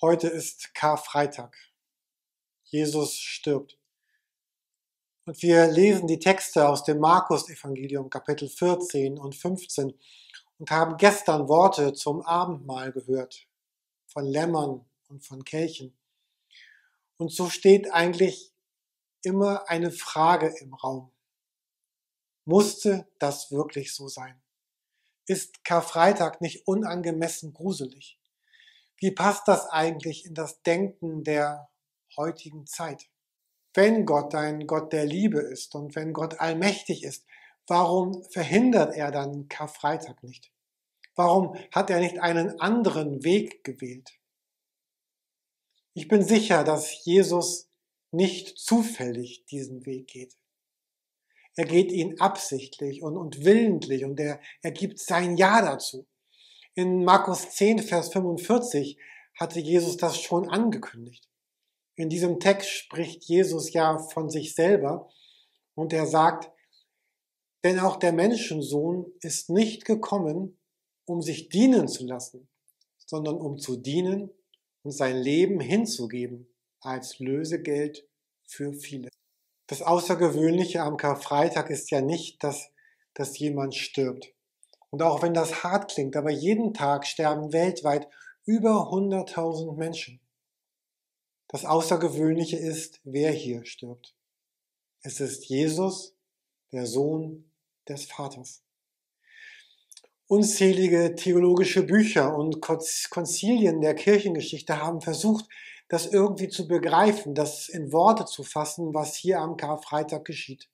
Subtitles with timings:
[0.00, 1.56] Heute ist Karfreitag.
[2.64, 3.78] Jesus stirbt.
[5.24, 9.96] Und wir lesen die Texte aus dem Markus-Evangelium, Kapitel 14 und 15
[10.58, 13.46] und haben gestern Worte zum Abendmahl gehört,
[14.06, 15.96] von Lämmern und von Kelchen.
[17.16, 18.52] Und so steht eigentlich
[19.22, 21.12] immer eine Frage im Raum.
[22.44, 24.42] Musste das wirklich so sein?
[25.26, 28.18] Ist Karfreitag nicht unangemessen gruselig?
[28.98, 31.68] Wie passt das eigentlich in das Denken der
[32.16, 33.08] heutigen Zeit?
[33.74, 37.26] Wenn Gott ein Gott der Liebe ist und wenn Gott allmächtig ist,
[37.66, 40.52] warum verhindert er dann Karfreitag nicht?
[41.16, 44.12] Warum hat er nicht einen anderen Weg gewählt?
[45.94, 47.70] Ich bin sicher, dass Jesus
[48.10, 50.36] nicht zufällig diesen Weg geht.
[51.56, 56.06] Er geht ihn absichtlich und, und willentlich und er, er gibt sein Ja dazu.
[56.76, 58.98] In Markus 10, Vers 45
[59.36, 61.28] hatte Jesus das schon angekündigt.
[61.94, 65.08] In diesem Text spricht Jesus ja von sich selber
[65.76, 66.50] und er sagt,
[67.62, 70.58] denn auch der Menschensohn ist nicht gekommen,
[71.04, 72.48] um sich dienen zu lassen,
[73.06, 74.30] sondern um zu dienen
[74.82, 78.08] und sein Leben hinzugeben als Lösegeld
[78.48, 79.10] für viele.
[79.68, 82.72] Das Außergewöhnliche am Karfreitag ist ja nicht, dass,
[83.14, 84.34] dass jemand stirbt.
[84.94, 88.08] Und auch wenn das hart klingt, aber jeden Tag sterben weltweit
[88.44, 90.20] über 100.000 Menschen.
[91.48, 94.14] Das Außergewöhnliche ist, wer hier stirbt.
[95.02, 96.14] Es ist Jesus,
[96.70, 97.50] der Sohn
[97.88, 98.62] des Vaters.
[100.28, 105.48] Unzählige theologische Bücher und Konzilien der Kirchengeschichte haben versucht,
[105.88, 110.68] das irgendwie zu begreifen, das in Worte zu fassen, was hier am Karfreitag geschieht.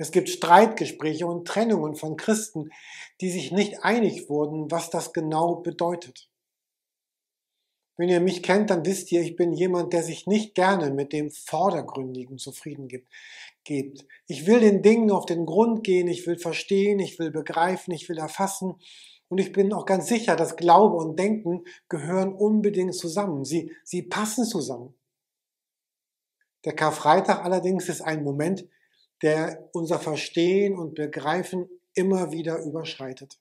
[0.00, 2.70] Es gibt Streitgespräche und Trennungen von Christen,
[3.20, 6.30] die sich nicht einig wurden, was das genau bedeutet.
[7.98, 11.12] Wenn ihr mich kennt, dann wisst ihr, ich bin jemand, der sich nicht gerne mit
[11.12, 13.12] dem Vordergründigen zufrieden gibt.
[13.62, 14.06] gibt.
[14.26, 18.08] Ich will den Dingen auf den Grund gehen, ich will verstehen, ich will begreifen, ich
[18.08, 18.76] will erfassen.
[19.28, 23.44] Und ich bin auch ganz sicher, dass Glaube und Denken gehören unbedingt zusammen.
[23.44, 24.94] Sie, sie passen zusammen.
[26.64, 28.66] Der Karfreitag allerdings ist ein Moment,
[29.22, 33.38] der unser Verstehen und Begreifen immer wieder überschreitet.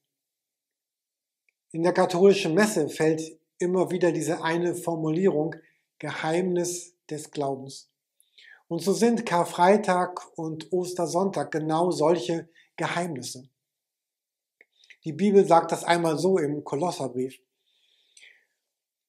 [1.72, 3.22] In der katholischen Messe fällt
[3.60, 5.56] immer wieder diese eine Formulierung
[6.00, 7.90] Geheimnis des Glaubens.
[8.68, 13.50] Und so sind Karfreitag und Ostersonntag genau solche Geheimnisse.
[15.04, 17.40] Die Bibel sagt das einmal so im Kolosserbrief.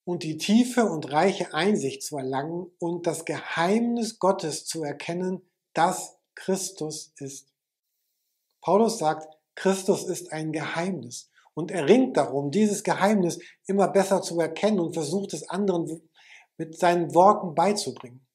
[0.05, 5.43] Und die tiefe und reiche Einsicht zu erlangen und das Geheimnis Gottes zu erkennen,
[5.75, 7.49] das Christus ist.
[8.61, 14.39] Paulus sagt, Christus ist ein Geheimnis und er ringt darum, dieses Geheimnis immer besser zu
[14.41, 16.09] erkennen und versucht es anderen
[16.57, 18.27] mit seinen Worten beizubringen.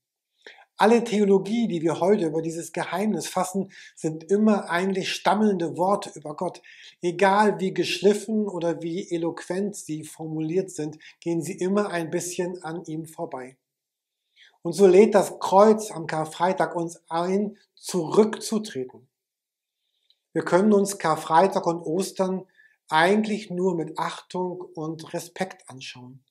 [0.77, 6.35] Alle Theologie, die wir heute über dieses Geheimnis fassen, sind immer eigentlich stammelnde Worte über
[6.35, 6.61] Gott.
[7.01, 12.83] Egal wie geschliffen oder wie eloquent sie formuliert sind, gehen sie immer ein bisschen an
[12.85, 13.55] ihm vorbei.
[14.65, 19.07] Und so lädt das Kreuz am Karfreitag uns ein, zurückzutreten.
[20.33, 22.47] Wir können uns Karfreitag und Ostern
[22.89, 26.23] eigentlich nur mit Achtung und Respekt anschauen,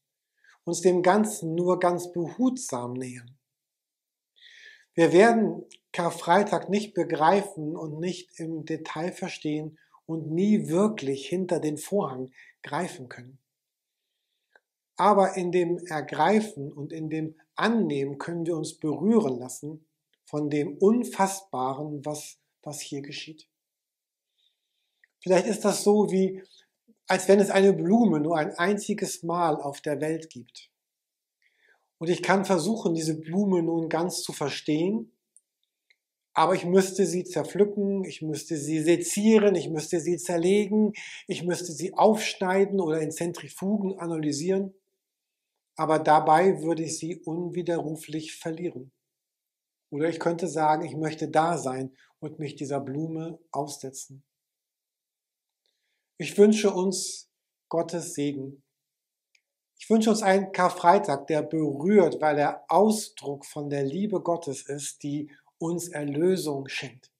[0.65, 3.39] uns dem Ganzen nur ganz behutsam nähern.
[4.95, 11.79] Wir werden Karfreitag nicht begreifen und nicht im Detail verstehen und nie wirklich hinter den
[11.79, 12.33] Vorhang
[12.65, 13.44] greifen können.
[14.97, 19.87] Aber in dem Ergreifen und in dem Annehmen können wir uns berühren lassen
[20.25, 23.49] von dem Unfassbaren, was, was hier geschieht.
[25.21, 26.43] Vielleicht ist das so wie,
[27.07, 30.71] als wenn es eine Blume nur ein einziges Mal auf der Welt gibt.
[31.99, 35.13] Und ich kann versuchen, diese Blume nun ganz zu verstehen,
[36.35, 40.93] aber ich müsste sie zerpflücken, ich müsste sie sezieren, ich müsste sie zerlegen,
[41.29, 44.75] ich müsste sie aufschneiden oder in Zentrifugen analysieren
[45.77, 48.93] aber dabei würde ich sie unwiderruflich verlieren.
[49.91, 54.25] Oder ich könnte sagen, ich möchte da sein und mich dieser Blume aussetzen.
[56.17, 57.31] Ich wünsche uns
[57.69, 58.63] Gottes Segen.
[59.77, 65.03] Ich wünsche uns einen Karfreitag, der berührt, weil er Ausdruck von der Liebe Gottes ist,
[65.03, 67.11] die uns Erlösung schenkt.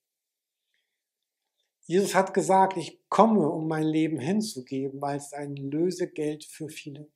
[1.87, 7.11] Jesus hat gesagt, ich komme, um mein Leben hinzugeben, als ein Lösegeld für viele.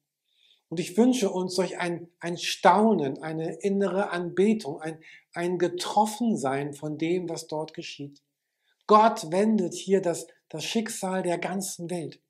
[0.68, 6.98] Und ich wünsche uns solch ein, ein Staunen, eine innere Anbetung, ein, ein Getroffensein von
[6.98, 8.22] dem, was dort geschieht.
[8.86, 12.20] Gott wendet hier das, das Schicksal der ganzen Welt.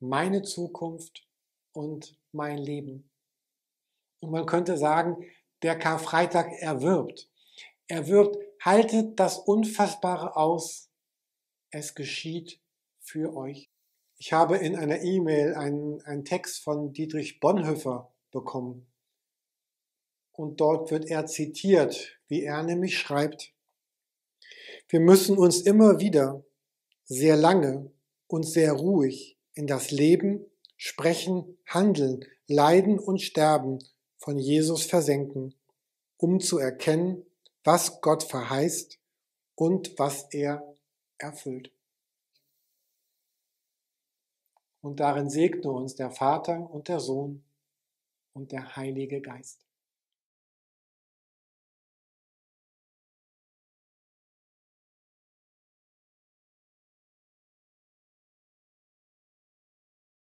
[0.00, 1.26] Meine Zukunft
[1.72, 3.10] und mein Leben.
[4.20, 5.24] Und man könnte sagen,
[5.62, 7.30] der Karfreitag erwirbt.
[7.86, 10.90] Er wirbt, haltet das Unfassbare aus.
[11.70, 12.60] Es geschieht
[13.00, 13.73] für euch.
[14.16, 18.86] Ich habe in einer E-Mail einen, einen Text von Dietrich Bonhoeffer bekommen.
[20.32, 23.52] Und dort wird er zitiert, wie er nämlich schreibt.
[24.88, 26.44] Wir müssen uns immer wieder
[27.04, 27.92] sehr lange
[28.26, 30.44] und sehr ruhig in das Leben,
[30.76, 33.78] Sprechen, Handeln, Leiden und Sterben
[34.18, 35.54] von Jesus versenken,
[36.16, 37.24] um zu erkennen,
[37.62, 38.98] was Gott verheißt
[39.54, 40.76] und was er
[41.18, 41.70] erfüllt.
[44.84, 47.42] Und darin segne uns der Vater und der Sohn
[48.34, 49.64] und der Heilige Geist.